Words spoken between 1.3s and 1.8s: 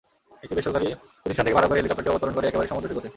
থেকে ভাড়া করা